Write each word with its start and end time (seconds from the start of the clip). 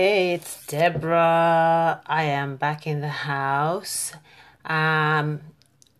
Hey, 0.00 0.34
it's 0.34 0.64
Deborah. 0.64 2.00
I 2.06 2.22
am 2.22 2.54
back 2.54 2.86
in 2.86 3.00
the 3.00 3.08
house. 3.08 4.12
Um, 4.64 5.40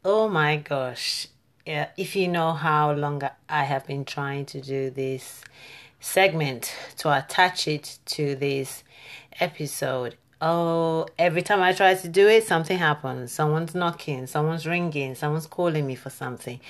oh 0.05 0.29
my 0.29 0.55
gosh. 0.55 1.27
Yeah, 1.67 1.89
if 1.97 2.15
you 2.15 2.29
know 2.29 2.53
how 2.53 2.93
long 2.93 3.29
I 3.49 3.65
have 3.65 3.89
been 3.89 4.05
trying 4.05 4.47
to 4.55 4.61
do 4.61 4.91
this 4.91 5.43
segment 5.99 6.73
to 6.99 7.13
attach 7.13 7.67
it 7.67 7.99
to 8.15 8.37
this 8.37 8.85
episode. 9.41 10.17
Oh, 10.41 11.09
every 11.19 11.43
time 11.43 11.61
I 11.61 11.73
try 11.73 11.95
to 11.97 12.09
do 12.09 12.29
it, 12.29 12.45
something 12.47 12.79
happens. 12.79 13.33
Someone's 13.33 13.75
knocking, 13.75 14.29
someone's 14.29 14.65
ringing, 14.65 15.17
someone's 15.17 15.49
calling 15.49 15.89
me 15.89 15.97
for 15.97 16.11
something. 16.11 16.61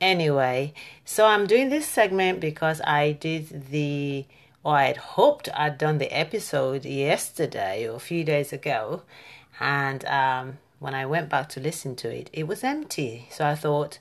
Anyway, 0.00 0.74
so 1.04 1.26
I'm 1.26 1.46
doing 1.46 1.68
this 1.68 1.86
segment 1.86 2.40
because 2.40 2.80
I 2.80 3.12
did 3.12 3.70
the 3.70 4.26
I 4.64 4.84
had 4.84 4.96
hoped 4.96 5.48
I'd 5.54 5.76
done 5.76 5.98
the 5.98 6.16
episode 6.16 6.84
yesterday 6.84 7.88
or 7.88 7.96
a 7.96 8.00
few 8.00 8.22
days 8.22 8.52
ago, 8.52 9.02
and 9.58 10.04
um, 10.04 10.58
when 10.78 10.94
I 10.94 11.04
went 11.04 11.28
back 11.28 11.48
to 11.50 11.60
listen 11.60 11.96
to 11.96 12.08
it, 12.08 12.30
it 12.32 12.46
was 12.46 12.62
empty. 12.62 13.26
So 13.30 13.44
I 13.44 13.56
thought, 13.56 13.98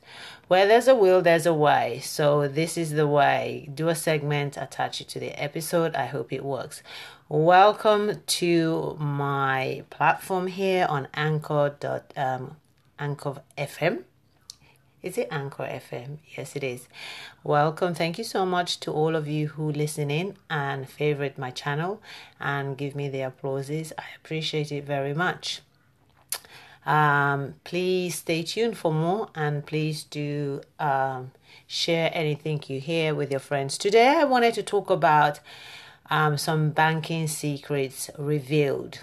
where 0.48 0.68
there's 0.68 0.88
a 0.88 0.96
will, 0.96 1.22
there's 1.22 1.48
a 1.48 1.54
way. 1.54 2.00
So 2.04 2.48
this 2.48 2.78
is 2.78 2.92
the 2.92 3.08
way. 3.08 3.70
Do 3.74 3.90
a 3.90 3.96
segment, 3.96 4.56
attach 4.56 5.02
it 5.02 5.08
to 5.10 5.20
the 5.20 5.32
episode. 5.42 5.96
I 5.96 6.06
hope 6.06 6.32
it 6.32 6.46
works. 6.46 6.84
Welcome 7.28 8.22
to 8.26 8.98
my 9.00 9.84
platform 9.90 10.46
here 10.46 10.86
on 10.88 11.08
Anchor. 11.16 11.76
Um, 12.16 12.58
Anchor 13.00 13.42
FM. 13.58 14.04
Is 15.04 15.18
it 15.18 15.30
Anchor 15.32 15.64
FM? 15.64 16.20
Yes, 16.38 16.56
it 16.56 16.64
is. 16.64 16.88
Welcome. 17.44 17.96
Thank 17.96 18.20
you 18.20 18.24
so 18.24 18.46
much 18.46 18.80
to 18.82 18.92
all 18.92 19.16
of 19.16 19.28
you 19.28 19.48
who 19.48 19.72
listen 19.72 20.12
in 20.12 20.36
and 20.48 20.88
favorite 20.88 21.40
my 21.40 21.50
channel 21.50 22.00
and 22.40 22.78
give 22.78 22.96
me 22.96 23.10
the 23.10 23.22
applauses. 23.22 23.92
I 23.98 24.04
appreciate 24.16 24.72
it 24.72 24.84
very 24.84 25.16
much. 25.16 25.62
Um, 26.86 27.56
please 27.64 28.16
stay 28.16 28.44
tuned 28.44 28.78
for 28.78 28.94
more 28.94 29.30
and 29.34 29.66
please 29.66 30.04
do 30.04 30.62
um, 30.80 31.32
share 31.66 32.12
anything 32.14 32.64
you 32.68 32.80
hear 32.80 33.16
with 33.16 33.32
your 33.32 33.40
friends. 33.40 33.80
Today, 33.80 34.18
I 34.20 34.24
wanted 34.24 34.54
to 34.56 34.64
talk 34.64 34.92
about 34.92 35.40
um, 36.12 36.38
some 36.38 36.70
banking 36.70 37.28
secrets 37.28 38.12
revealed. 38.20 39.00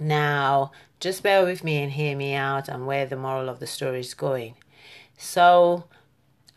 Now, 0.00 0.72
just 0.98 1.22
bear 1.22 1.44
with 1.44 1.62
me 1.62 1.80
and 1.80 1.92
hear 1.92 2.16
me 2.16 2.34
out 2.34 2.68
and 2.68 2.88
where 2.88 3.06
the 3.06 3.16
moral 3.16 3.48
of 3.48 3.60
the 3.60 3.68
story 3.68 4.00
is 4.00 4.14
going. 4.14 4.54
So 5.24 5.84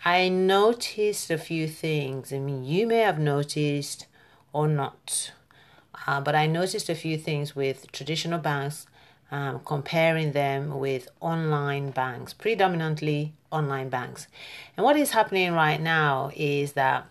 I 0.04 0.28
noticed 0.28 1.30
a 1.30 1.38
few 1.38 1.68
things. 1.68 2.34
I 2.34 2.40
mean, 2.40 2.66
you 2.66 2.88
may 2.88 3.02
have 3.02 3.20
noticed 3.20 4.08
or 4.54 4.68
not, 4.68 5.32
uh, 6.08 6.20
but 6.20 6.34
I 6.34 6.48
noticed 6.48 6.90
a 6.90 6.96
few 6.96 7.16
things 7.16 7.56
with 7.56 7.92
traditional 7.92 8.40
banks, 8.40 8.88
um, 9.30 9.62
comparing 9.64 10.32
them 10.32 10.80
with 10.80 11.10
online 11.22 11.92
banks, 11.92 12.34
predominantly 12.34 13.34
online 13.52 13.90
banks. 13.90 14.28
And 14.76 14.84
what 14.84 14.98
is 14.98 15.12
happening 15.12 15.54
right 15.54 15.80
now 15.80 16.32
is 16.36 16.74
that 16.74 17.06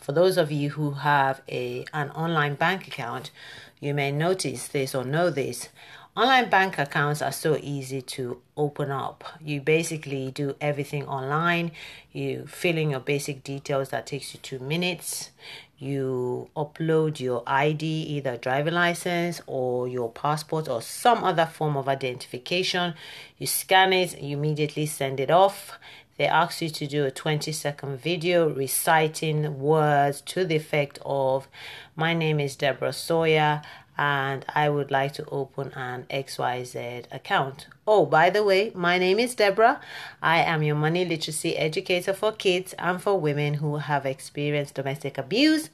for 0.00 0.10
those 0.10 0.36
of 0.36 0.50
you 0.50 0.70
who 0.70 0.90
have 0.90 1.40
a 1.48 1.84
an 1.92 2.10
online 2.10 2.56
bank 2.56 2.88
account, 2.88 3.30
you 3.78 3.94
may 3.94 4.10
notice 4.10 4.66
this 4.66 4.92
or 4.92 5.04
know 5.04 5.30
this. 5.30 5.68
Online 6.18 6.50
bank 6.50 6.78
accounts 6.80 7.22
are 7.22 7.30
so 7.30 7.56
easy 7.62 8.02
to 8.02 8.42
open 8.56 8.90
up. 8.90 9.22
You 9.40 9.60
basically 9.60 10.32
do 10.32 10.56
everything 10.60 11.06
online. 11.06 11.70
You 12.10 12.44
fill 12.48 12.76
in 12.76 12.90
your 12.90 12.98
basic 12.98 13.44
details 13.44 13.90
that 13.90 14.08
takes 14.08 14.34
you 14.34 14.40
2 14.42 14.58
minutes. 14.58 15.30
You 15.78 16.50
upload 16.56 17.20
your 17.20 17.44
ID, 17.46 17.84
either 17.86 18.36
driver 18.36 18.72
license 18.72 19.40
or 19.46 19.86
your 19.86 20.10
passport 20.10 20.68
or 20.68 20.82
some 20.82 21.22
other 21.22 21.46
form 21.46 21.76
of 21.76 21.86
identification. 21.86 22.94
You 23.38 23.46
scan 23.46 23.92
it, 23.92 24.20
you 24.20 24.38
immediately 24.38 24.86
send 24.86 25.20
it 25.20 25.30
off. 25.30 25.78
They 26.16 26.26
ask 26.26 26.60
you 26.60 26.68
to 26.68 26.86
do 26.88 27.04
a 27.04 27.12
20 27.12 27.52
second 27.52 28.00
video 28.00 28.48
reciting 28.48 29.60
words 29.60 30.20
to 30.22 30.44
the 30.44 30.56
effect 30.56 30.98
of 31.06 31.46
My 31.94 32.12
name 32.12 32.40
is 32.40 32.56
Deborah 32.56 32.92
Sawyer 32.92 33.62
and 33.98 34.46
I 34.54 34.68
would 34.68 34.90
like 34.90 35.12
to 35.14 35.28
open 35.28 35.72
an 35.74 36.06
XYZ 36.08 37.06
account. 37.10 37.66
Oh, 37.86 38.06
by 38.06 38.30
the 38.30 38.44
way, 38.44 38.70
my 38.74 38.96
name 38.96 39.18
is 39.18 39.34
Deborah. 39.34 39.80
I 40.22 40.38
am 40.38 40.62
your 40.62 40.76
money 40.76 41.04
literacy 41.04 41.56
educator 41.56 42.12
for 42.12 42.30
kids 42.32 42.74
and 42.78 43.02
for 43.02 43.18
women 43.18 43.54
who 43.54 43.76
have 43.76 44.06
experienced 44.06 44.74
domestic 44.74 45.18
abuse 45.18 45.70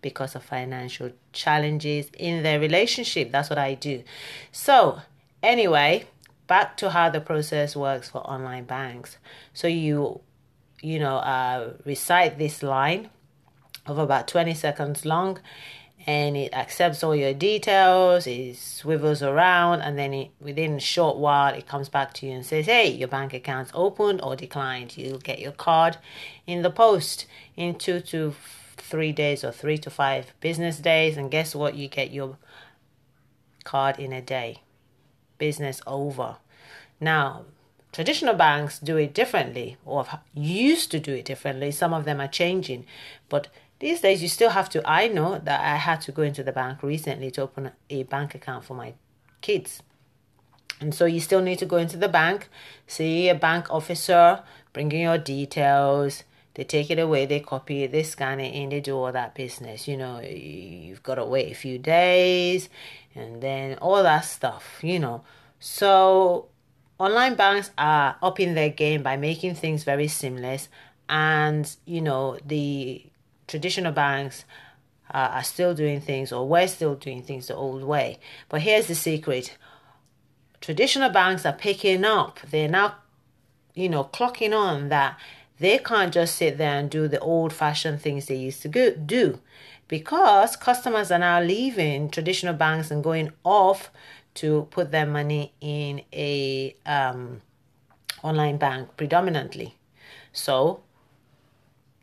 because 0.00 0.36
of 0.36 0.44
financial 0.44 1.10
challenges 1.32 2.10
in 2.16 2.44
their 2.44 2.60
relationship. 2.60 3.32
That's 3.32 3.50
what 3.50 3.58
I 3.58 3.74
do. 3.74 4.04
So, 4.52 5.00
anyway, 5.42 6.06
back 6.46 6.76
to 6.76 6.90
how 6.90 7.10
the 7.10 7.20
process 7.20 7.74
works 7.74 8.08
for 8.08 8.18
online 8.18 8.64
banks. 8.64 9.18
So 9.52 9.66
you 9.66 10.20
you 10.84 10.98
know, 10.98 11.16
uh, 11.16 11.72
recite 11.86 12.38
this 12.38 12.62
line 12.62 13.08
of 13.86 13.98
about 13.98 14.28
20 14.28 14.52
seconds 14.52 15.06
long 15.06 15.38
and 16.06 16.36
it 16.36 16.52
accepts 16.52 17.02
all 17.02 17.16
your 17.16 17.32
details, 17.32 18.26
it 18.26 18.56
swivels 18.56 19.22
around, 19.22 19.80
and 19.80 19.98
then 19.98 20.12
it, 20.12 20.30
within 20.40 20.74
a 20.74 20.80
short 20.80 21.16
while 21.16 21.54
it 21.54 21.66
comes 21.66 21.88
back 21.88 22.12
to 22.14 22.26
you 22.26 22.32
and 22.32 22.44
says, 22.44 22.66
Hey, 22.66 22.90
your 22.90 23.08
bank 23.08 23.32
account's 23.32 23.70
opened 23.74 24.20
or 24.22 24.36
declined. 24.36 24.96
You'll 24.98 25.18
get 25.18 25.38
your 25.38 25.52
card 25.52 25.96
in 26.46 26.62
the 26.62 26.70
post 26.70 27.26
in 27.56 27.76
two 27.76 28.00
to 28.00 28.34
three 28.76 29.12
days 29.12 29.42
or 29.42 29.50
three 29.50 29.78
to 29.78 29.90
five 29.90 30.34
business 30.40 30.78
days, 30.78 31.16
and 31.16 31.30
guess 31.30 31.54
what? 31.54 31.74
You 31.74 31.88
get 31.88 32.10
your 32.10 32.36
card 33.64 33.98
in 33.98 34.12
a 34.12 34.20
day. 34.20 34.60
Business 35.38 35.80
over. 35.86 36.36
Now, 37.00 37.46
traditional 37.92 38.34
banks 38.34 38.78
do 38.78 38.98
it 38.98 39.14
differently 39.14 39.78
or 39.86 40.06
used 40.34 40.90
to 40.90 41.00
do 41.00 41.14
it 41.14 41.24
differently. 41.24 41.70
Some 41.70 41.94
of 41.94 42.04
them 42.04 42.20
are 42.20 42.28
changing, 42.28 42.84
but 43.28 43.48
these 43.84 44.00
days, 44.00 44.22
you 44.22 44.28
still 44.28 44.48
have 44.48 44.70
to. 44.70 44.80
I 44.88 45.08
know 45.08 45.38
that 45.44 45.60
I 45.60 45.76
had 45.76 46.00
to 46.06 46.10
go 46.10 46.22
into 46.22 46.42
the 46.42 46.52
bank 46.52 46.82
recently 46.82 47.30
to 47.32 47.42
open 47.42 47.70
a 47.90 48.04
bank 48.04 48.34
account 48.34 48.64
for 48.64 48.72
my 48.72 48.94
kids. 49.42 49.82
And 50.80 50.94
so 50.94 51.04
you 51.04 51.20
still 51.20 51.42
need 51.42 51.58
to 51.58 51.66
go 51.66 51.76
into 51.76 51.98
the 51.98 52.08
bank, 52.08 52.48
see 52.86 53.28
a 53.28 53.34
bank 53.34 53.66
officer, 53.68 54.42
bring 54.72 54.90
in 54.90 55.00
your 55.00 55.18
details. 55.18 56.24
They 56.54 56.64
take 56.64 56.90
it 56.90 56.98
away, 56.98 57.26
they 57.26 57.40
copy 57.40 57.82
it, 57.82 57.92
they 57.92 58.04
scan 58.04 58.40
it 58.40 58.54
in, 58.54 58.70
they 58.70 58.80
do 58.80 58.96
all 58.96 59.12
that 59.12 59.34
business. 59.34 59.86
You 59.86 59.98
know, 59.98 60.18
you've 60.18 61.02
got 61.02 61.16
to 61.16 61.26
wait 61.26 61.52
a 61.52 61.54
few 61.54 61.76
days 61.76 62.70
and 63.14 63.42
then 63.42 63.76
all 63.82 64.02
that 64.02 64.24
stuff, 64.24 64.78
you 64.80 64.98
know. 64.98 65.24
So 65.60 66.48
online 66.98 67.34
banks 67.34 67.70
are 67.76 68.16
upping 68.22 68.54
their 68.54 68.70
game 68.70 69.02
by 69.02 69.18
making 69.18 69.56
things 69.56 69.84
very 69.84 70.08
seamless 70.08 70.70
and, 71.06 71.76
you 71.84 72.00
know, 72.00 72.38
the 72.46 73.10
traditional 73.46 73.92
banks 73.92 74.44
uh, 75.12 75.30
are 75.32 75.44
still 75.44 75.74
doing 75.74 76.00
things, 76.00 76.32
or 76.32 76.48
we're 76.48 76.68
still 76.68 76.94
doing 76.94 77.22
things 77.22 77.48
the 77.48 77.54
old 77.54 77.82
way. 77.82 78.18
But 78.48 78.62
here's 78.62 78.86
the 78.86 78.94
secret 78.94 79.56
traditional 80.60 81.10
banks 81.10 81.44
are 81.44 81.52
picking 81.52 82.04
up, 82.04 82.40
they're 82.50 82.68
now, 82.68 82.96
you 83.74 83.88
know, 83.88 84.04
clocking 84.04 84.56
on 84.56 84.88
that 84.88 85.18
they 85.58 85.78
can't 85.78 86.12
just 86.12 86.36
sit 86.36 86.58
there 86.58 86.78
and 86.78 86.90
do 86.90 87.06
the 87.06 87.20
old 87.20 87.52
fashioned 87.52 88.00
things 88.00 88.26
they 88.26 88.34
used 88.34 88.62
to 88.62 88.96
do 88.96 89.40
because 89.88 90.56
customers 90.56 91.10
are 91.10 91.18
now 91.18 91.40
leaving 91.40 92.08
traditional 92.08 92.54
banks 92.54 92.90
and 92.90 93.04
going 93.04 93.30
off 93.44 93.90
to 94.34 94.66
put 94.70 94.90
their 94.90 95.06
money 95.06 95.52
in 95.60 96.02
a 96.12 96.74
um, 96.86 97.40
online 98.22 98.56
bank 98.56 98.88
predominantly. 98.96 99.76
So 100.32 100.82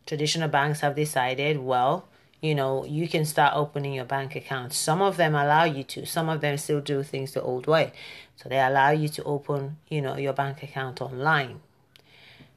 traditional 0.05 0.49
banks 0.49 0.81
have 0.81 0.95
decided, 0.95 1.59
well, 1.59 2.07
you 2.41 2.55
know, 2.55 2.83
you 2.85 3.07
can 3.07 3.23
start 3.23 3.53
opening 3.55 3.93
your 3.93 4.05
bank 4.05 4.35
account. 4.35 4.73
Some 4.73 5.01
of 5.01 5.17
them 5.17 5.35
allow 5.35 5.63
you 5.63 5.83
to, 5.83 6.05
some 6.05 6.27
of 6.27 6.41
them 6.41 6.57
still 6.57 6.81
do 6.81 7.03
things 7.03 7.33
the 7.33 7.41
old 7.41 7.67
way. 7.67 7.93
So 8.35 8.49
they 8.49 8.59
allow 8.59 8.89
you 8.89 9.09
to 9.09 9.23
open, 9.23 9.77
you 9.89 10.01
know, 10.01 10.17
your 10.17 10.33
bank 10.33 10.63
account 10.63 11.01
online 11.01 11.61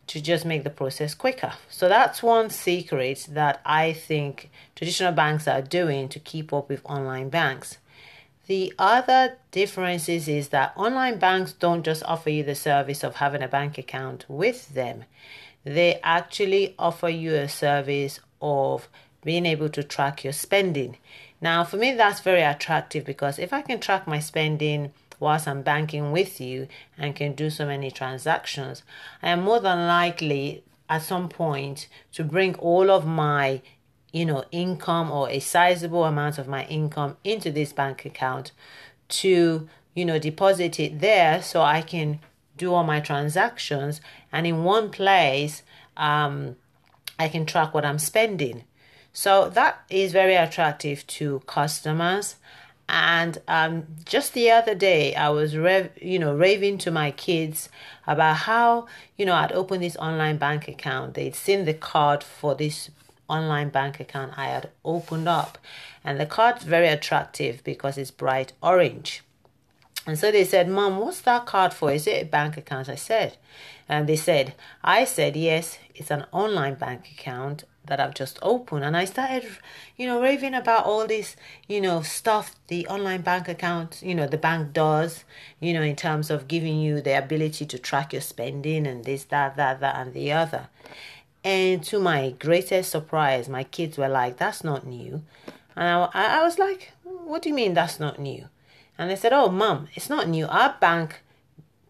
to 0.07 0.21
just 0.21 0.45
make 0.45 0.65
the 0.65 0.71
process 0.71 1.15
quicker. 1.15 1.53
So 1.69 1.89
that's 1.89 2.23
one 2.23 2.51
secret 2.51 3.27
that 3.31 3.61
I 3.65 3.93
think 3.93 4.51
traditional 4.75 5.13
banks 5.13 5.49
are 5.49 5.63
doing 5.63 6.09
to 6.11 6.19
keep 6.19 6.53
up 6.53 6.69
with 6.69 6.85
online 6.85 7.29
banks. 7.29 7.79
The 8.47 8.75
other 8.79 9.39
differences 9.51 10.29
is 10.29 10.51
that 10.51 10.75
online 10.77 11.19
banks 11.19 11.53
don't 11.53 11.83
just 11.83 12.03
offer 12.05 12.29
you 12.29 12.43
the 12.43 12.55
service 12.55 13.03
of 13.03 13.17
having 13.17 13.43
a 13.43 13.49
bank 13.49 13.79
account 13.79 14.27
with 14.29 14.75
them 14.75 15.05
they 15.65 16.01
actually 16.03 16.75
offer 16.79 17.09
you 17.09 17.35
a 17.35 17.49
service 17.49 18.21
of 18.41 18.89
being 19.25 19.47
able 19.47 19.69
to 19.71 19.83
track 19.83 20.23
your 20.23 20.33
spending. 20.33 20.99
Now, 21.41 21.65
for 21.65 21.77
me, 21.77 21.93
that's 21.93 22.21
very 22.21 22.43
attractive 22.43 23.05
because 23.05 23.39
if 23.39 23.53
I 23.53 23.63
can 23.63 23.81
track 23.81 24.07
my 24.07 24.19
spending 24.19 24.93
whilst 25.19 25.49
I'm 25.49 25.63
banking 25.63 26.13
with 26.13 26.41
you 26.41 26.69
and 26.99 27.17
can 27.17 27.33
do 27.33 27.49
so 27.51 27.67
many 27.67 27.91
transactions, 27.91 28.83
I 29.23 29.31
am 29.31 29.43
more 29.43 29.61
than 29.61 29.87
likely 29.87 30.63
at 30.89 31.03
some 31.03 31.29
point 31.29 31.89
to 32.13 32.25
bring 32.25 32.55
all 32.57 32.91
of 32.91 33.07
my 33.07 33.63
you 34.15 34.25
know, 34.25 34.45
income 34.53 35.11
or 35.11 35.29
a 35.29 35.41
sizable 35.41 36.05
amount 36.05 36.39
of 36.39 36.47
my 36.47 36.65
income 36.67 37.17
into 37.25 37.51
this 37.51 37.73
bank 37.73 38.05
account 38.05 38.53
to, 39.09 39.69
you 39.93 40.05
know, 40.05 40.21
deposit 40.21 40.79
it 40.79 41.01
there 41.01 41.43
so 41.43 41.61
I 41.61 41.83
can 41.83 42.21
do 42.57 42.73
all 42.73 42.85
my 42.85 43.01
transactions 43.01 44.01
and 44.33 44.47
in 44.47 44.65
one 44.65 44.91
place 44.91 45.63
um, 45.97 46.57
I 47.19 47.29
can 47.29 47.47
track 47.47 47.75
what 47.75 47.85
I'm 47.85 47.99
spending. 47.99 48.65
So 49.13 49.49
that 49.51 49.85
is 49.89 50.13
very 50.13 50.35
attractive 50.35 51.07
to 51.07 51.41
customers. 51.47 52.37
And 52.89 53.39
um, 53.49 53.87
just 54.05 54.35
the 54.35 54.51
other 54.51 54.75
day, 54.75 55.15
I 55.15 55.31
was 55.31 55.57
rev- 55.57 55.93
you 56.03 56.19
know 56.19 56.35
raving 56.35 56.79
to 56.79 56.91
my 56.91 57.13
kids 57.13 57.71
about 58.07 58.37
how 58.37 58.87
you 59.17 59.25
know 59.25 59.35
I'd 59.35 59.53
opened 59.53 59.83
this 59.83 59.97
online 59.97 60.37
bank 60.37 60.69
account. 60.69 61.15
They'd 61.15 61.35
seen 61.35 61.65
the 61.65 61.73
card 61.73 62.23
for 62.23 62.55
this 62.55 62.91
online 63.27 63.71
bank 63.71 64.01
account 64.01 64.33
I 64.37 64.49
had 64.49 64.71
opened 64.85 65.29
up, 65.29 65.57
and 66.05 66.21
the 66.21 66.27
card's 66.27 66.65
very 66.65 66.89
attractive 66.89 67.65
because 67.65 67.97
it's 67.97 68.11
bright 68.11 68.53
orange. 68.63 69.23
And 70.07 70.19
so 70.19 70.31
they 70.31 70.45
said, 70.45 70.69
Mom, 70.69 70.99
what's 70.99 71.23
that 71.23 71.47
card 71.47 71.73
for? 71.73 71.91
Is 71.91 72.07
it 72.07 72.23
a 72.23 72.27
bank 72.27 72.57
account? 72.57 72.89
I 72.89 72.95
said. 72.95 73.37
And 73.89 74.07
they 74.07 74.17
said, 74.17 74.55
I 74.83 75.05
said, 75.05 75.37
yes, 75.37 75.79
it's 75.95 76.11
an 76.11 76.27
online 76.33 76.75
bank 76.75 77.11
account 77.11 77.65
that 77.87 78.01
I've 78.01 78.15
just 78.15 78.39
opened. 78.43 78.85
And 78.85 78.97
I 78.97 79.05
started, 79.05 79.47
you 79.97 80.07
know, 80.07 80.21
raving 80.21 80.55
about 80.55 80.87
all 80.87 81.07
this, 81.07 81.37
you 81.69 81.81
know, 81.81 82.03
stuff 82.03 82.55
the 82.69 82.87
online 82.87 83.21
bank 83.21 83.49
account, 83.49 84.03
you 84.03 84.15
know, 84.15 84.27
the 84.27 84.39
bank 84.39 84.73
does, 84.73 85.25
you 85.61 85.75
know, 85.75 85.83
in 85.83 85.97
terms 85.97 86.31
of 86.31 86.49
giving 86.49 86.81
you 86.81 87.01
the 87.01 87.17
ability 87.17 87.67
to 87.67 87.79
track 87.79 88.13
your 88.13 88.23
spending 88.23 88.87
and 88.87 89.05
this, 89.05 89.25
that, 89.25 89.57
that, 89.57 89.81
that, 89.81 89.97
and 89.97 90.15
the 90.15 90.33
other. 90.33 90.69
And 91.43 91.85
to 91.85 91.99
my 91.99 92.31
greatest 92.39 92.91
surprise, 92.91 93.51
my 93.51 93.65
kids 93.65 93.99
were 93.99 94.09
like, 94.09 94.39
that's 94.39 94.65
not 94.65 94.87
new. 94.87 95.23
And 95.77 95.89
I, 96.15 96.39
I 96.39 96.43
was 96.43 96.59
like, 96.59 96.93
what 97.03 97.43
do 97.43 97.51
you 97.51 97.55
mean 97.55 97.75
that's 97.75 98.01
not 98.01 98.19
new? 98.19 98.49
And 98.99 99.11
they 99.11 99.17
said, 99.17 99.33
Oh, 99.33 99.49
mom, 99.49 99.89
it's 99.95 100.09
not 100.09 100.29
new. 100.29 100.47
Our 100.47 100.77
bank 100.81 101.23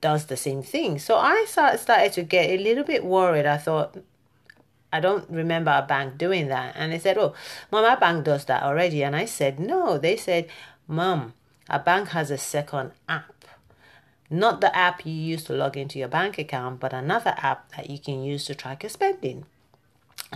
does 0.00 0.26
the 0.26 0.36
same 0.36 0.62
thing. 0.62 0.98
So 0.98 1.16
I 1.16 1.44
started 1.46 2.12
to 2.12 2.22
get 2.22 2.50
a 2.50 2.62
little 2.62 2.84
bit 2.84 3.04
worried. 3.04 3.46
I 3.46 3.56
thought, 3.56 3.96
I 4.92 5.00
don't 5.00 5.28
remember 5.28 5.72
a 5.72 5.86
bank 5.86 6.18
doing 6.18 6.48
that. 6.48 6.74
And 6.76 6.92
they 6.92 6.98
said, 6.98 7.18
Oh, 7.18 7.34
mom, 7.70 7.84
our 7.84 7.96
bank 7.96 8.24
does 8.24 8.44
that 8.46 8.62
already. 8.62 9.02
And 9.02 9.16
I 9.16 9.24
said, 9.24 9.58
No. 9.58 9.98
They 9.98 10.16
said, 10.16 10.48
Mom, 10.86 11.34
a 11.68 11.78
bank 11.78 12.10
has 12.10 12.30
a 12.30 12.38
second 12.38 12.92
app. 13.08 13.44
Not 14.30 14.60
the 14.60 14.74
app 14.76 15.04
you 15.04 15.12
use 15.12 15.44
to 15.44 15.52
log 15.52 15.76
into 15.76 15.98
your 15.98 16.08
bank 16.08 16.38
account, 16.38 16.80
but 16.80 16.92
another 16.92 17.34
app 17.38 17.72
that 17.76 17.90
you 17.90 17.98
can 17.98 18.22
use 18.22 18.44
to 18.46 18.54
track 18.54 18.82
your 18.82 18.90
spending. 18.90 19.44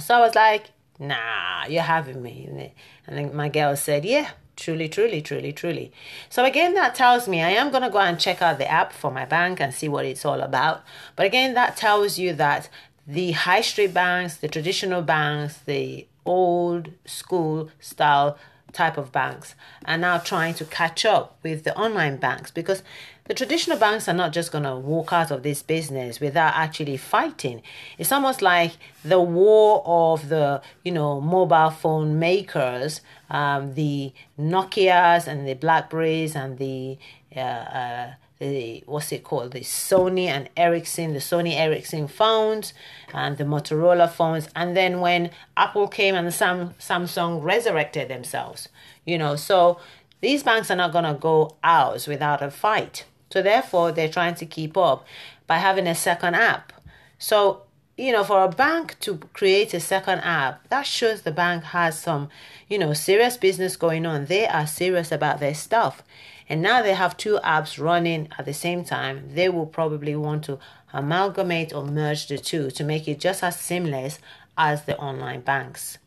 So 0.01 0.17
I 0.17 0.21
was 0.21 0.35
like, 0.35 0.71
Nah, 0.99 1.67
you're 1.69 1.83
having 1.83 2.23
me. 2.23 2.73
And 3.07 3.17
then 3.17 3.37
my 3.37 3.49
girl 3.49 3.77
said, 3.77 4.05
Yeah, 4.05 4.31
Truly, 4.59 4.89
truly, 4.89 5.23
truly, 5.23 5.53
truly. 5.53 5.93
So 6.29 6.45
again, 6.45 6.75
that 6.75 6.97
tells 6.97 7.29
me 7.29 7.43
I 7.43 7.51
am 7.51 7.71
going 7.71 7.85
to 7.85 7.91
go 7.91 8.01
and 8.01 8.19
check 8.19 8.43
out 8.43 8.59
the 8.59 8.69
app 8.69 8.93
for 8.93 9.09
my 9.09 9.25
bank 9.25 9.61
and 9.61 9.73
see 9.73 9.89
what 9.89 10.05
it's 10.05 10.25
all 10.25 10.41
about. 10.41 10.83
But 11.15 11.27
again, 11.27 11.55
that 11.55 11.77
tells 11.77 12.19
you 12.19 12.33
that 12.35 12.69
the 13.07 13.31
high 13.33 13.61
street 13.61 13.95
banks, 13.95 14.37
the 14.37 14.49
traditional 14.49 15.01
banks, 15.01 15.59
the 15.59 16.09
old 16.27 16.91
school 17.05 17.71
style 17.79 18.37
type 18.73 18.99
of 18.99 19.13
banks 19.13 19.55
are 19.85 19.97
now 19.97 20.19
trying 20.19 20.55
to 20.55 20.65
catch 20.65 21.05
up 21.05 21.39
with 21.45 21.63
the 21.63 21.75
online 21.79 22.17
banks 22.17 22.51
because 22.51 22.83
the 23.29 23.35
traditional 23.35 23.79
banks 23.79 24.09
are 24.09 24.15
not 24.15 24.33
just 24.33 24.51
going 24.51 24.65
to 24.65 24.75
walk 24.75 25.13
out 25.13 25.31
of 25.31 25.43
this 25.43 25.63
business 25.63 26.19
without 26.19 26.55
actually 26.55 26.97
fighting. 26.97 27.63
It's 27.99 28.11
almost 28.11 28.43
like 28.43 28.73
the 29.05 29.21
war 29.21 29.83
of 29.85 30.29
the, 30.29 30.63
you 30.83 30.93
know, 30.93 31.21
mobile 31.21 31.71
phone 31.71 32.19
makers, 32.19 33.03
um, 33.31 33.75
the 33.75 34.13
Nokias 34.39 35.27
and 35.27 35.47
the 35.47 35.55
Blackberries 35.55 36.35
and 36.35 36.59
the, 36.59 36.99
uh, 37.37 37.39
uh, 37.39 38.13
the 38.39 38.83
what's 38.87 39.13
it 39.13 39.25
called? 39.25 39.53
The 39.53 39.61
Sony 39.61 40.27
and 40.27 40.49
Ericsson 40.57 41.13
the 41.13 41.19
Sony 41.19 41.55
Ericsson 41.57 42.07
phones 42.07 42.73
and 43.13 43.37
the 43.37 43.45
Motorola 43.45 44.11
phones. 44.11 44.49
And 44.57 44.77
then 44.77 45.01
when 45.01 45.31
Apple 45.57 45.89
came 45.89 46.15
and 46.15 46.33
Sam, 46.33 46.75
Samsung 46.79 47.43
resurrected 47.43 48.09
themselves 48.09 48.69
you 49.09 49.19
know. 49.19 49.35
So 49.35 49.81
these 50.21 50.43
banks 50.43 50.71
are 50.71 50.77
not 50.77 50.93
going 50.93 51.05
to 51.05 51.15
go 51.15 51.57
out 51.65 52.07
without 52.07 52.43
a 52.43 52.51
fight 52.51 53.07
so 53.31 53.43
therefore, 53.43 53.93
they're 53.93 54.09
trying 54.09 54.35
to 54.37 54.47
keep 54.47 54.77
up 54.77 55.07
by 55.47 55.59
having 55.59 55.87
a 55.87 55.95
second 55.95 56.35
app. 56.35 56.73
So, 57.19 57.63
you 57.97 58.13
know, 58.13 58.25
for 58.25 58.45
a 58.45 58.49
bank 58.49 58.99
to 59.01 59.17
create 59.33 59.75
a 59.75 59.81
second 59.81 60.21
app, 60.21 60.69
that 60.69 60.87
shows 60.87 61.23
the 61.23 61.33
bank 61.33 61.65
has 61.65 61.99
some, 61.99 62.29
you 62.69 62.79
know, 62.79 62.93
serious 62.93 63.37
business 63.37 63.77
going 63.77 64.07
on. 64.07 64.27
They 64.27 64.47
are 64.47 64.67
serious 64.67 65.11
about 65.11 65.41
their 65.41 65.55
stuff. 65.55 66.03
And 66.49 66.63
now 66.63 66.83
they 66.83 66.95
have 66.95 67.17
two 67.17 67.39
apps 67.45 67.83
running 67.83 68.29
at 68.39 68.47
the 68.47 68.55
same 68.55 68.85
time. 68.85 69.35
They 69.35 69.49
will 69.49 69.67
probably 69.67 70.17
want 70.17 70.45
to 70.45 70.59
amalgamate 70.93 71.75
or 71.75 71.85
merge 71.85 72.29
the 72.29 72.39
two 72.39 72.71
to 72.71 72.85
make 72.85 73.07
it 73.07 73.21
just 73.21 73.43
as 73.43 73.59
seamless 73.59 74.19
as 74.57 74.85
the 74.85 74.97
online 74.99 75.43
banks. 75.43 75.99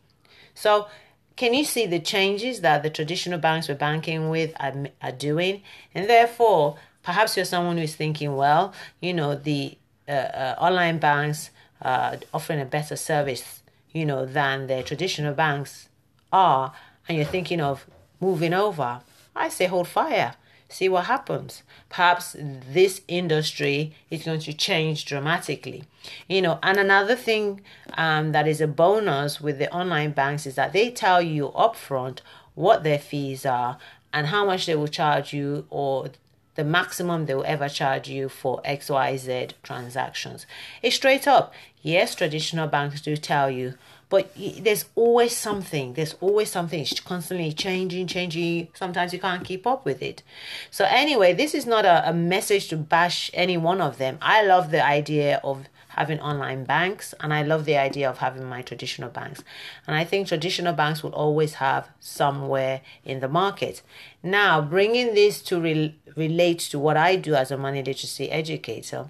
So, 0.56 0.88
can 1.35 1.53
you 1.53 1.63
see 1.63 1.88
the 1.88 2.00
changes 2.00 2.62
that 2.62 2.83
the 2.83 2.89
traditional 2.89 3.39
banks 3.39 3.68
we're 3.68 3.75
banking 3.75 4.29
with 4.29 4.53
are, 4.59 4.88
are 5.01 5.12
doing? 5.12 5.63
And 5.95 6.09
therefore, 6.09 6.77
Perhaps 7.03 7.36
you're 7.36 7.45
someone 7.45 7.77
who's 7.77 7.95
thinking, 7.95 8.36
well, 8.36 8.74
you 9.00 9.13
know, 9.13 9.36
the 9.36 9.77
uh, 10.07 10.12
uh, 10.12 10.56
online 10.59 11.00
banks 11.00 11.50
are 11.81 12.18
offering 12.33 12.62
a 12.62 12.65
better 12.65 12.95
service, 12.95 13.63
you 13.92 14.06
know, 14.06 14.25
than 14.25 14.68
the 14.68 14.83
traditional 14.83 15.33
banks 15.33 15.89
are, 16.31 16.74
and 17.07 17.18
you're 17.18 17.25
thinking 17.25 17.62
of 17.62 17.86
moving 18.19 18.53
over. 18.53 19.01
I 19.36 19.50
say 19.50 19.65
hold 19.65 19.88
fire, 19.88 20.36
see 20.69 20.89
what 20.89 21.06
happens. 21.06 21.63
Perhaps 21.89 22.36
this 22.39 23.01
industry 23.07 23.94
is 24.09 24.24
going 24.24 24.39
to 24.42 24.54
change 24.54 25.06
dramatically, 25.06 25.83
you 26.27 26.42
know. 26.42 26.59
And 26.62 26.77
another 26.77 27.15
thing 27.15 27.62
um, 27.95 28.31
that 28.31 28.47
is 28.47 28.62
a 28.62 28.68
bonus 28.68 29.42
with 29.42 29.57
the 29.57 29.71
online 29.74 30.12
banks 30.12 30.45
is 30.45 30.56
that 30.56 30.74
they 30.74 30.92
tell 30.92 31.21
you 31.21 31.50
upfront 31.50 32.19
what 32.54 32.83
their 32.83 33.00
fees 33.00 33.45
are 33.45 33.77
and 34.13 34.27
how 34.27 34.45
much 34.45 34.65
they 34.65 34.75
will 34.75 34.88
charge 34.88 35.33
you 35.33 35.65
or 35.69 36.09
the 36.56 36.63
maximum 36.63 37.25
they 37.25 37.33
will 37.33 37.45
ever 37.45 37.69
charge 37.69 38.07
you 38.09 38.30
for 38.30 38.62
XYZ 38.63 39.53
transactions. 39.63 40.45
It's 40.81 40.95
straight 40.95 41.27
up. 41.27 41.53
Yes, 41.81 42.13
traditional 42.13 42.68
banks 42.68 43.01
do 43.01 43.18
tell 43.18 43.50
you, 43.50 43.74
but 44.09 44.30
there's 44.59 44.86
always 44.95 45.36
something. 45.36 45.94
There's 45.94 46.15
always 46.19 46.51
something. 46.51 46.81
It's 46.81 47.00
constantly 47.00 47.53
changing, 47.53 48.07
changing. 48.07 48.68
Sometimes 48.74 49.13
you 49.13 49.19
can't 49.19 49.45
keep 49.45 49.66
up 49.66 49.85
with 49.85 50.02
it. 50.02 50.21
So, 50.69 50.85
anyway, 50.85 51.33
this 51.33 51.56
is 51.56 51.66
not 51.66 51.85
a, 51.85 52.07
a 52.07 52.14
message 52.14 52.68
to 52.68 52.78
bash 52.78 53.31
any 53.33 53.57
one 53.57 53.81
of 53.81 53.97
them. 53.97 54.18
I 54.21 54.44
love 54.44 54.69
the 54.69 54.85
idea 54.85 55.40
of 55.44 55.66
having 55.95 56.19
online 56.21 56.64
banks 56.64 57.14
and 57.19 57.33
I 57.33 57.44
love 57.44 57.66
the 57.66 57.78
idea 57.78 58.10
of 58.10 58.19
having 58.19 58.45
my 58.45 58.62
traditional 58.62 59.10
banks. 59.10 59.44
And 59.86 59.95
I 59.95 60.06
think 60.06 60.28
traditional 60.28 60.74
banks 60.74 61.04
will 61.04 61.14
always 61.14 61.56
have 61.56 61.90
somewhere 62.00 62.81
in 63.04 63.19
the 63.19 63.28
market. 63.28 63.81
Now, 64.24 64.62
bringing 64.62 65.14
this 65.14 65.42
to 65.44 65.60
re- 65.60 65.95
relate 66.16 66.60
to 66.71 66.80
what 66.80 66.95
I 66.95 67.18
do 67.18 67.36
as 67.36 67.52
a 67.52 67.57
money 67.57 67.83
literacy 67.83 68.31
educator, 68.31 69.10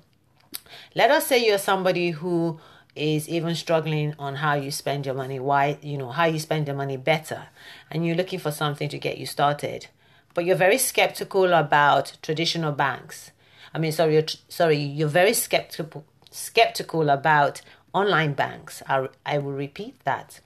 let 0.96 1.12
us 1.12 1.28
say 1.28 1.46
you're 1.46 1.60
somebody 1.60 2.12
who 2.12 2.60
is 2.96 3.30
even 3.30 3.56
struggling 3.56 4.16
on 4.18 4.36
how 4.36 4.56
you 4.56 4.72
spend 4.72 5.06
your 5.06 5.16
money, 5.16 5.40
why, 5.40 5.78
you 5.82 5.98
know, 5.98 6.10
how 6.10 6.26
you 6.26 6.40
spend 6.40 6.68
your 6.68 6.76
money 6.76 6.98
better, 6.98 7.44
and 7.90 8.06
you're 8.06 8.16
looking 8.16 8.40
for 8.40 8.52
something 8.52 8.90
to 8.90 8.98
get 8.98 9.18
you 9.18 9.26
started. 9.26 9.88
But 10.34 10.46
you're 10.46 10.56
very 10.56 10.78
skeptical 10.78 11.54
about 11.54 12.18
traditional 12.22 12.72
banks. 12.72 13.32
I 13.74 13.80
mean, 13.80 13.92
sorry, 13.92 14.16
you're, 14.16 14.26
sorry, 14.50 14.78
you're 14.78 15.08
very 15.08 15.34
skeptical 15.34 16.06
skeptical 16.32 17.10
about 17.10 17.62
online 17.94 18.34
banks. 18.34 18.82
I, 18.88 19.10
I 19.26 19.38
will 19.38 19.52
repeat 19.52 20.00
that. 20.06 20.40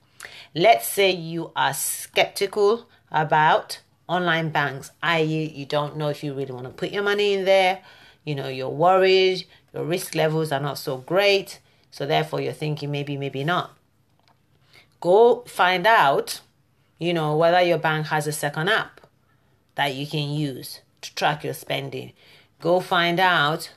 Let's 0.54 0.86
say 0.88 1.10
you 1.10 1.52
are 1.56 1.72
skeptical 1.72 2.88
about 3.10 3.80
online 4.08 4.50
banks, 4.50 4.90
i.e., 5.02 5.52
you 5.54 5.66
don't 5.66 5.96
know 5.96 6.08
if 6.08 6.22
you 6.22 6.34
really 6.34 6.52
want 6.52 6.66
to 6.66 6.72
put 6.72 6.90
your 6.90 7.02
money 7.02 7.34
in 7.34 7.44
there, 7.44 7.82
you 8.24 8.34
know, 8.34 8.48
you're 8.48 8.68
worried, 8.68 9.46
your 9.72 9.84
risk 9.84 10.14
levels 10.14 10.52
are 10.52 10.60
not 10.60 10.78
so 10.78 10.98
great, 10.98 11.60
so 11.90 12.06
therefore 12.06 12.40
you're 12.40 12.52
thinking 12.52 12.90
maybe, 12.90 13.16
maybe 13.16 13.44
not. 13.44 13.76
Go 15.00 15.44
find 15.46 15.86
out, 15.86 16.40
you 16.98 17.12
know, 17.12 17.36
whether 17.36 17.60
your 17.60 17.78
bank 17.78 18.06
has 18.06 18.26
a 18.26 18.32
second 18.32 18.68
app 18.68 19.00
that 19.74 19.94
you 19.94 20.06
can 20.06 20.30
use 20.30 20.80
to 21.02 21.14
track 21.14 21.44
your 21.44 21.54
spending. 21.54 22.12
Go 22.60 22.80
find 22.80 23.20
out 23.20 23.72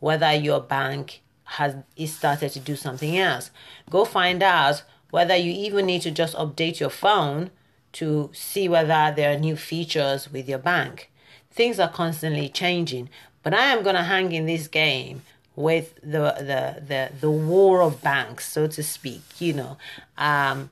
whether 0.00 0.32
your 0.34 0.60
bank 0.60 1.22
has 1.46 1.76
is 1.96 2.14
started 2.14 2.50
to 2.52 2.60
do 2.60 2.76
something 2.76 3.16
else. 3.16 3.50
Go 3.90 4.04
find 4.04 4.42
out 4.42 4.82
whether 5.10 5.36
you 5.36 5.52
even 5.52 5.86
need 5.86 6.02
to 6.02 6.10
just 6.10 6.36
update 6.36 6.80
your 6.80 6.90
phone 6.90 7.50
to 7.92 8.30
see 8.34 8.68
whether 8.68 9.12
there 9.14 9.34
are 9.34 9.38
new 9.38 9.56
features 9.56 10.30
with 10.30 10.48
your 10.48 10.58
bank. 10.58 11.10
Things 11.50 11.80
are 11.80 11.88
constantly 11.88 12.48
changing, 12.48 13.08
but 13.42 13.54
I 13.54 13.72
am 13.72 13.82
going 13.82 13.96
to 13.96 14.02
hang 14.02 14.32
in 14.32 14.46
this 14.46 14.68
game 14.68 15.22
with 15.54 15.94
the 16.02 16.34
the 16.38 16.82
the 16.86 17.10
the 17.20 17.30
war 17.30 17.82
of 17.82 18.02
banks, 18.02 18.46
so 18.46 18.66
to 18.66 18.82
speak. 18.82 19.22
You 19.40 19.54
know, 19.54 19.78
um, 20.18 20.70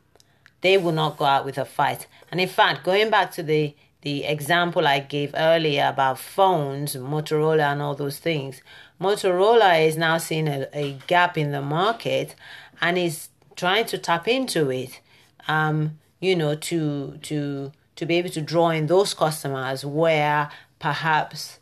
they 0.61 0.77
will 0.77 0.93
not 0.93 1.17
go 1.17 1.25
out 1.25 1.45
with 1.45 1.57
a 1.57 1.65
fight. 1.65 2.07
And 2.31 2.41
in 2.41 2.49
fact, 2.49 2.85
going 2.85 3.11
back 3.11 3.31
to 3.33 3.43
the 3.43 3.75
the 4.03 4.25
example 4.25 4.87
I 4.87 4.99
gave 5.01 5.35
earlier 5.35 5.89
about 5.89 6.19
phones, 6.19 6.95
Motorola, 6.95 7.73
and 7.73 7.81
all 7.81 7.95
those 7.95 8.19
things, 8.19 8.61
Motorola 9.01 9.87
is 9.87 9.97
now 9.97 10.19
seeing 10.19 10.49
a, 10.49 10.69
a 10.73 10.93
gap 11.07 11.37
in 11.37 11.53
the 11.53 11.63
market 11.63 12.35
and 12.81 12.97
is 12.97 13.29
trying 13.57 13.87
to 13.87 13.99
tap 13.99 14.29
into 14.29 14.71
it. 14.71 15.01
Um, 15.47 15.99
you 16.21 16.35
know, 16.35 16.55
to 16.55 17.19
to 17.23 17.73
to 17.97 18.07
be 18.07 18.17
able 18.17 18.31
to 18.31 18.41
draw 18.41 18.71
in 18.71 18.87
those 18.87 19.15
customers 19.15 19.85
where 19.85 20.51
perhaps 20.79 21.59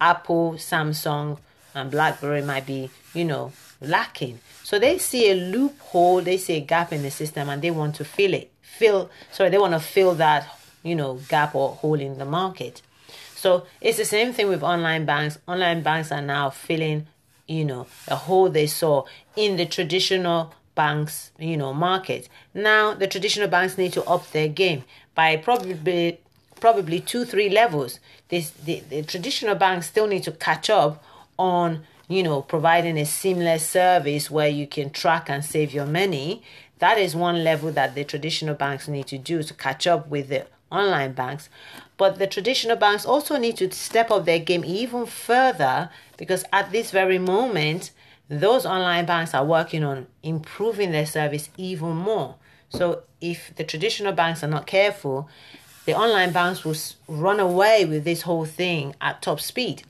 Apple, 0.00 0.54
Samsung, 0.54 1.38
and 1.74 1.90
BlackBerry 1.90 2.42
might 2.42 2.66
be, 2.66 2.90
you 3.14 3.24
know, 3.24 3.52
lacking. 3.80 4.40
So 4.64 4.78
they 4.78 4.98
see 4.98 5.30
a 5.30 5.34
loophole, 5.34 6.22
they 6.22 6.36
see 6.36 6.54
a 6.54 6.60
gap 6.60 6.92
in 6.92 7.02
the 7.02 7.10
system, 7.10 7.48
and 7.48 7.62
they 7.62 7.70
want 7.70 7.94
to 7.96 8.04
fill 8.04 8.34
it. 8.34 8.50
Fill, 8.62 9.10
sorry, 9.30 9.50
they 9.50 9.58
want 9.58 9.74
to 9.74 9.80
fill 9.80 10.14
that, 10.14 10.46
you 10.82 10.94
know, 10.94 11.20
gap 11.28 11.54
or 11.54 11.70
hole 11.76 12.00
in 12.00 12.18
the 12.18 12.24
market. 12.24 12.82
So 13.40 13.64
it's 13.80 13.96
the 13.96 14.04
same 14.04 14.34
thing 14.34 14.48
with 14.48 14.62
online 14.62 15.06
banks. 15.06 15.38
Online 15.48 15.82
banks 15.82 16.12
are 16.12 16.20
now 16.20 16.50
filling, 16.50 17.06
you 17.48 17.64
know, 17.64 17.86
a 18.06 18.16
hole 18.16 18.50
they 18.50 18.66
saw 18.66 19.04
in 19.34 19.56
the 19.56 19.64
traditional 19.64 20.52
banks, 20.74 21.30
you 21.38 21.56
know, 21.56 21.72
market. 21.72 22.28
Now 22.52 22.92
the 22.92 23.06
traditional 23.06 23.48
banks 23.48 23.78
need 23.78 23.94
to 23.94 24.04
up 24.04 24.30
their 24.32 24.48
game 24.48 24.84
by 25.14 25.36
probably 25.36 26.20
probably 26.60 27.00
two, 27.00 27.24
three 27.24 27.48
levels. 27.48 27.98
This 28.28 28.50
the, 28.50 28.80
the 28.90 29.02
traditional 29.04 29.54
banks 29.54 29.86
still 29.86 30.06
need 30.06 30.24
to 30.24 30.32
catch 30.32 30.68
up 30.68 31.02
on 31.38 31.84
you 32.08 32.22
know 32.22 32.42
providing 32.42 32.98
a 32.98 33.06
seamless 33.06 33.66
service 33.66 34.30
where 34.30 34.50
you 34.50 34.66
can 34.66 34.90
track 34.90 35.30
and 35.30 35.42
save 35.42 35.72
your 35.72 35.86
money. 35.86 36.42
That 36.78 36.98
is 36.98 37.16
one 37.16 37.42
level 37.42 37.72
that 37.72 37.94
the 37.94 38.04
traditional 38.04 38.54
banks 38.54 38.86
need 38.86 39.06
to 39.06 39.16
do 39.16 39.42
to 39.42 39.54
catch 39.54 39.86
up 39.86 40.08
with 40.08 40.28
the 40.28 40.46
online 40.70 41.12
banks. 41.12 41.48
But 42.00 42.18
the 42.18 42.26
traditional 42.26 42.76
banks 42.76 43.04
also 43.04 43.36
need 43.36 43.58
to 43.58 43.70
step 43.72 44.10
up 44.10 44.24
their 44.24 44.38
game 44.38 44.64
even 44.64 45.04
further 45.04 45.90
because 46.16 46.46
at 46.50 46.72
this 46.72 46.90
very 46.90 47.18
moment, 47.18 47.90
those 48.26 48.64
online 48.64 49.04
banks 49.04 49.34
are 49.34 49.44
working 49.44 49.84
on 49.84 50.06
improving 50.22 50.92
their 50.92 51.04
service 51.04 51.50
even 51.58 51.94
more. 51.94 52.36
So 52.70 53.02
if 53.20 53.54
the 53.54 53.64
traditional 53.64 54.14
banks 54.14 54.42
are 54.42 54.48
not 54.48 54.66
careful, 54.66 55.28
the 55.84 55.92
online 55.92 56.32
banks 56.32 56.64
will 56.64 56.76
run 57.06 57.38
away 57.38 57.84
with 57.84 58.04
this 58.04 58.22
whole 58.22 58.46
thing 58.46 58.94
at 59.02 59.20
top 59.20 59.38
speed. 59.38 59.82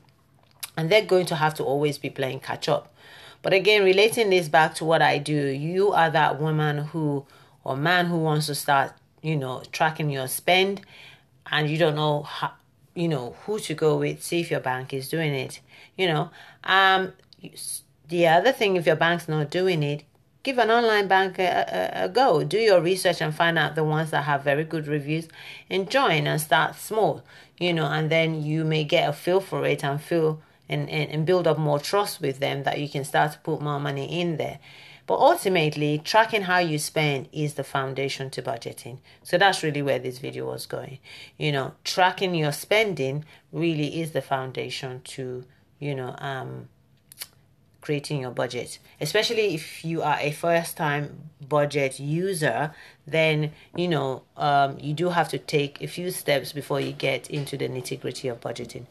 And 0.75 0.89
they're 0.89 1.05
going 1.05 1.27
to 1.27 1.35
have 1.35 1.53
to 1.55 1.63
always 1.63 1.97
be 1.97 2.09
playing 2.09 2.41
catch 2.41 2.67
up. 2.67 2.93
But 3.41 3.53
again, 3.53 3.85
relating 3.85 4.31
this 4.31 4.49
back 4.49 4.75
to 4.75 4.83
what 4.83 5.01
I 5.01 5.17
do, 5.17 5.47
you 5.47 5.93
are 5.93 6.09
that 6.09 6.41
woman 6.41 6.79
who 6.79 7.25
or 7.63 7.77
man 7.77 8.07
who 8.07 8.17
wants 8.17 8.47
to 8.47 8.55
start, 8.55 8.91
you 9.21 9.37
know, 9.37 9.63
tracking 9.71 10.09
your 10.09 10.27
spend 10.27 10.81
and 11.51 11.69
you 11.69 11.77
don't 11.77 11.95
know 11.95 12.23
how, 12.23 12.53
you 12.95 13.07
know, 13.07 13.35
who 13.45 13.59
to 13.59 13.73
go 13.73 13.97
with, 13.97 14.23
see 14.23 14.39
if 14.39 14.49
your 14.49 14.59
bank 14.59 14.93
is 14.93 15.09
doing 15.09 15.33
it. 15.33 15.59
You 15.97 16.07
know, 16.07 16.31
um 16.63 17.13
the 18.07 18.27
other 18.27 18.51
thing 18.51 18.75
if 18.75 18.85
your 18.85 18.95
bank's 18.95 19.27
not 19.27 19.49
doing 19.49 19.83
it, 19.83 20.03
give 20.43 20.57
an 20.57 20.69
online 20.69 21.07
bank 21.07 21.39
a, 21.39 21.43
a, 21.43 22.05
a, 22.05 22.09
go. 22.09 22.43
Do 22.43 22.57
your 22.57 22.81
research 22.81 23.21
and 23.21 23.33
find 23.33 23.57
out 23.57 23.75
the 23.75 23.83
ones 23.83 24.11
that 24.11 24.23
have 24.23 24.43
very 24.43 24.63
good 24.63 24.87
reviews 24.87 25.27
and 25.69 25.89
join 25.89 26.27
and 26.27 26.41
start 26.41 26.75
small, 26.75 27.23
you 27.57 27.73
know, 27.73 27.85
and 27.85 28.09
then 28.09 28.43
you 28.43 28.63
may 28.63 28.83
get 28.83 29.09
a 29.09 29.13
feel 29.13 29.39
for 29.39 29.65
it 29.65 29.83
and 29.83 30.01
feel 30.01 30.41
and, 30.67 30.89
and, 30.89 31.11
and 31.11 31.25
build 31.25 31.47
up 31.47 31.57
more 31.57 31.79
trust 31.79 32.21
with 32.21 32.39
them 32.39 32.63
that 32.63 32.79
you 32.79 32.89
can 32.89 33.03
start 33.03 33.33
to 33.33 33.39
put 33.39 33.61
more 33.61 33.79
money 33.79 34.19
in 34.19 34.37
there. 34.37 34.59
But 35.11 35.19
ultimately, 35.19 35.97
tracking 35.97 36.43
how 36.43 36.59
you 36.59 36.79
spend 36.79 37.27
is 37.33 37.55
the 37.55 37.65
foundation 37.65 38.29
to 38.29 38.41
budgeting. 38.41 38.99
So 39.23 39.37
that's 39.37 39.61
really 39.61 39.81
where 39.81 39.99
this 39.99 40.19
video 40.19 40.45
was 40.45 40.65
going. 40.65 40.99
You 41.37 41.51
know, 41.51 41.73
tracking 41.83 42.33
your 42.33 42.53
spending 42.53 43.25
really 43.51 43.99
is 43.99 44.11
the 44.11 44.21
foundation 44.21 45.01
to, 45.15 45.43
you 45.79 45.95
know, 45.95 46.15
um, 46.19 46.69
creating 47.81 48.21
your 48.21 48.31
budget 48.31 48.77
especially 49.01 49.55
if 49.55 49.83
you 49.83 50.03
are 50.03 50.17
a 50.19 50.31
first 50.31 50.77
time 50.77 51.31
budget 51.49 51.99
user 51.99 52.71
then 53.07 53.51
you 53.75 53.87
know 53.87 54.21
um, 54.37 54.77
you 54.79 54.93
do 54.93 55.09
have 55.09 55.27
to 55.27 55.39
take 55.39 55.81
a 55.81 55.87
few 55.87 56.11
steps 56.11 56.53
before 56.53 56.79
you 56.79 56.91
get 56.91 57.27
into 57.31 57.57
the 57.57 57.67
nitty 57.67 57.99
gritty 57.99 58.27
of 58.27 58.39
budgeting 58.39 58.85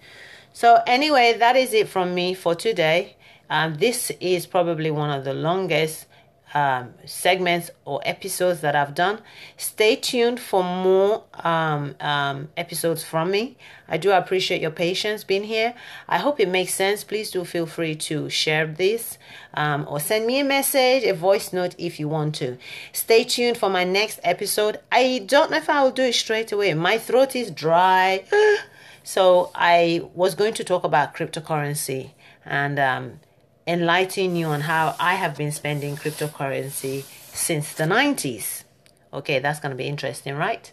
so 0.53 0.83
anyway 0.89 1.37
that 1.39 1.55
is 1.55 1.73
it 1.73 1.89
from 1.89 2.12
me 2.12 2.35
for 2.35 2.57
today 2.57 3.15
um, 3.49 3.75
this 3.75 4.11
is 4.21 4.45
probably 4.47 4.91
one 4.91 5.11
of 5.11 5.25
the 5.25 5.35
longest 5.35 6.07
um, 6.54 6.95
segments 7.04 7.71
or 7.85 8.00
episodes 8.04 8.61
that 8.61 8.75
I've 8.75 8.95
done. 8.95 9.21
Stay 9.57 9.97
tuned 9.97 10.40
for 10.40 10.62
more 10.62 11.25
um, 11.45 11.95
um, 12.00 12.49
episodes 12.57 13.04
from 13.04 13.30
me. 13.30 13.57
I 13.88 13.97
do 13.97 14.11
appreciate 14.12 14.61
your 14.61 14.71
patience 14.71 15.25
being 15.25 15.45
here. 15.45 15.75
I 16.09 16.19
hope 16.19 16.40
it 16.40 16.49
makes 16.49 16.75
sense. 16.75 17.04
Please 17.04 17.30
do 17.30 17.45
feel 17.45 17.66
free 17.66 17.95
to 17.97 18.28
share 18.30 18.66
this 18.66 19.19
um, 19.54 19.87
or 19.88 20.00
send 20.00 20.26
me 20.26 20.40
a 20.40 20.45
message, 20.45 21.04
a 21.04 21.14
voice 21.14 21.52
note 21.52 21.75
if 21.78 21.99
you 22.00 22.09
want 22.09 22.35
to. 22.37 22.57
Stay 22.92 23.25
tuned 23.25 23.57
for 23.57 23.71
my 23.71 23.85
next 23.85 24.21
episode. 24.23 24.80
I 24.90 25.25
don't 25.26 25.50
know 25.50 25.57
if 25.57 25.69
I 25.69 25.83
will 25.83 25.90
do 25.90 26.04
it 26.04 26.14
straight 26.14 26.52
away. 26.52 26.75
My 26.75 26.99
throat 26.99 27.35
is 27.37 27.50
dry. 27.50 28.25
so 29.04 29.50
I 29.54 30.09
was 30.14 30.35
going 30.35 30.54
to 30.54 30.64
talk 30.64 30.85
about 30.85 31.14
cryptocurrency 31.14 32.11
and 32.45 32.78
um, 32.78 33.21
enlighten 33.67 34.37
you 34.37 34.47
on 34.47 34.62
how 34.62 34.97
I 34.99 35.14
have 35.14 35.37
been 35.37 35.52
spending 35.52 35.97
cryptocurrency 35.97 37.05
since 37.33 37.75
the 37.75 37.85
90s. 37.85 38.64
Okay, 39.12 39.38
that's 39.38 39.61
going 39.61 39.71
to 39.71 39.76
be 39.76 39.87
interesting, 39.87 40.35
right? 40.35 40.73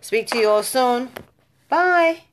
Speak 0.00 0.26
to 0.28 0.38
you 0.38 0.48
all 0.48 0.62
soon. 0.62 1.10
Bye. 1.68 2.27